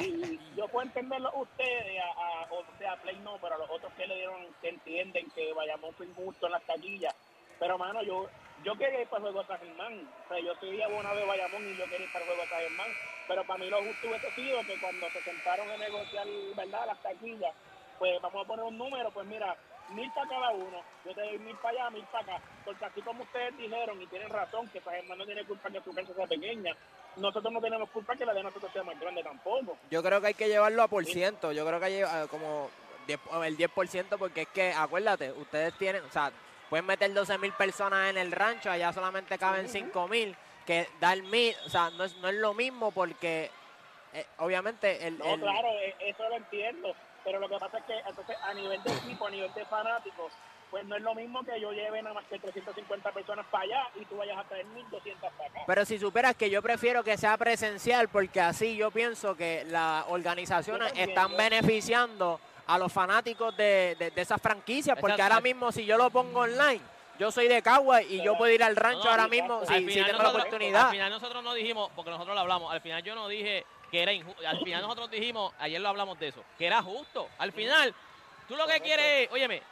[0.00, 3.70] Y yo puedo entenderlo ustedes, a, a- o sea, a Play no, pero a los
[3.70, 7.14] otros que le dieron, que entienden que Bayamón fue injusto en las taquillas.
[7.58, 8.26] Pero, mano, yo
[8.64, 9.92] yo quería ir para el juego de San Germán.
[10.24, 12.48] O sea, yo soy abonado de Bayamón y yo quería ir para el juego de
[12.48, 12.88] San Germán.
[13.28, 17.02] Pero para mí lo justo hubiese sido que cuando se sentaron a negociar, ¿verdad?, las
[17.02, 17.54] taquillas,
[17.98, 19.56] pues vamos a poner un número, pues mira,
[19.90, 20.82] mil para cada uno.
[21.04, 22.44] Yo te doy mil para allá, mil para acá.
[22.64, 25.80] Porque así como ustedes dijeron y tienen razón, que San Germán no tiene culpa que
[25.82, 26.74] su cancha sea pequeña,
[27.16, 29.76] nosotros no tenemos culpa que la de nosotros sea más grande tampoco.
[29.90, 31.52] Yo creo que hay que llevarlo a por ciento.
[31.52, 32.70] Yo creo que hay eh, como
[33.06, 36.32] 10 el 10% porque es que, acuérdate, ustedes tienen, o sea,
[36.68, 41.16] pueden meter 12 mil personas en el rancho, allá solamente caben 5 mil, que dar
[41.22, 43.50] mil, o sea, no es, no es lo mismo porque
[44.12, 46.92] eh, obviamente el, No, el- claro, e- eso lo entiendo.
[47.26, 50.32] Pero lo que pasa es que entonces a nivel de equipo, a nivel de fanáticos,
[50.70, 53.88] pues no es lo mismo que yo lleve nada más que 350 personas para allá
[54.00, 55.60] y tú vayas a traer 1200 para acá.
[55.66, 60.04] Pero si superas que yo prefiero que sea presencial porque así yo pienso que las
[60.08, 65.34] organizaciones están beneficiando a los fanáticos de, de, de esas franquicias porque Exacto.
[65.34, 66.82] ahora mismo si yo lo pongo online,
[67.18, 69.86] yo soy de Cagua y yo puedo ir al rancho No, no, ahora mismo si,
[69.86, 70.86] tengo la oportunidad.
[70.86, 74.02] Al final nosotros no dijimos, porque nosotros lo hablamos, al final yo no dije que
[74.02, 74.46] era injusto.
[74.46, 77.28] Al final nosotros dijimos, ayer lo hablamos de eso, que era justo.
[77.38, 77.94] Al final,
[78.48, 79.62] tú lo que quieres, óyeme,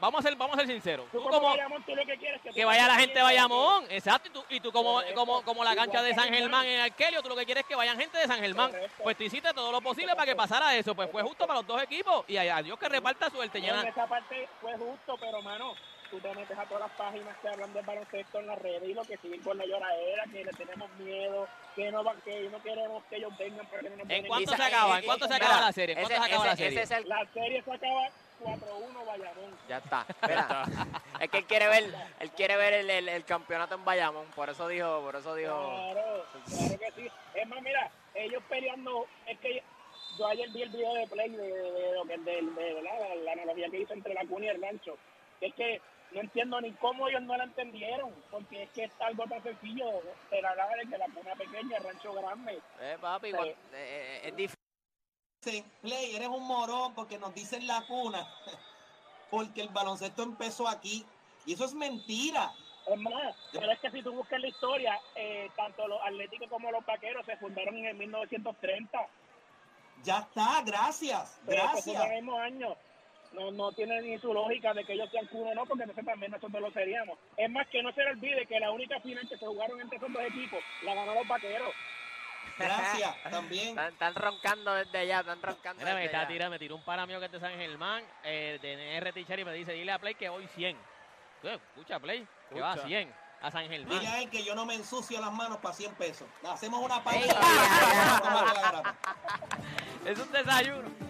[0.00, 1.06] vamos a ser, vamos a ser sinceros.
[1.10, 3.22] Tú Tú como Bayamón, tú lo que quieres es que, que vaya la gente de
[3.22, 5.14] Bayamón, exacto, y tú, y tú como, Correcto.
[5.14, 7.74] como, como la cancha de San Germán en Arkelio, tú lo que quieres es que
[7.74, 8.70] vayan gente de San Germán.
[8.70, 9.02] Correcto.
[9.02, 11.66] Pues tú hiciste todo lo posible para que pasara eso, pues fue justo para los
[11.66, 13.58] dos equipos y a Dios que reparta suerte.
[13.58, 15.74] En Llena, esa parte fue justo, pero mano,
[16.14, 18.94] tú te metes a todas las páginas que hablan del baloncesto en las redes y
[18.94, 22.62] lo que siguen con la lloradera, que le tenemos miedo, que no van, que no
[22.62, 24.98] queremos que ellos vengan porque no nos ¿En cuánto se acaba?
[25.00, 25.94] ¿En cuánto se acaba la serie?
[25.96, 26.82] ¿En cuánto ese- se acaba la serie?
[26.82, 28.08] ese es el La serie se acaba
[28.40, 29.58] 4-1 Bayamón.
[29.68, 30.06] Ya está.
[30.28, 30.64] Mira,
[31.20, 34.48] es que él quiere ver, él quiere ver el, el- el campeonato en Bayamón, por
[34.50, 35.52] eso dijo, por eso dijo.
[35.52, 37.08] Claro, claro que sí.
[37.34, 39.62] Es más, mira, ellos peleando, es que
[40.16, 43.14] yo ayer vi el video de play de, de, de lo que de, de- la,
[43.16, 44.96] la analogía que hizo entre la cuna y el rancho.
[45.40, 45.80] Que es que
[46.14, 49.84] no entiendo ni cómo ellos no la entendieron, porque es que es algo tan sencillo.
[50.30, 52.60] Pero hablaba de que la cuna pequeña, el rancho grande.
[52.80, 53.36] Eh, papi, Sí.
[53.38, 55.64] eh, eh, es difícil.
[55.82, 58.26] Play, eres un morón porque nos dicen la cuna.
[59.30, 61.04] Porque el baloncesto empezó aquí.
[61.44, 62.52] Y eso es mentira.
[62.86, 66.70] Es más, pero es que si tú buscas la historia, eh, tanto los atléticos como
[66.70, 68.98] los vaqueros se fundaron en el 1930.
[70.04, 71.40] Ya está, gracias.
[71.46, 72.04] Pero fue Gracias.
[72.04, 72.76] el mismo año.
[73.34, 76.04] No, no tiene ni su lógica de que ellos sean cuno o no, porque entonces
[76.06, 77.18] también nosotros lo seríamos.
[77.36, 79.96] Es más, que no se le olvide que la única final que se jugaron entre
[79.98, 81.72] esos dos equipos la ganó los vaqueros.
[82.56, 83.68] Gracias, también.
[83.70, 86.28] Están, están roncando desde allá, están roncando Mira, me, está allá.
[86.28, 89.40] tira- me tiró un pana mío que es de San Germán, eh, de NR Teacher,
[89.40, 90.76] y me dice, dile a Play que hoy 100.
[91.42, 92.86] Tú, Escucha, Play, que va a Escucha.
[92.88, 93.98] 100, a San Germán.
[93.98, 96.28] Dile a él que yo no me ensucio las manos para 100 pesos.
[96.48, 98.94] Hacemos una pausa.
[100.06, 101.03] Es un desayuno.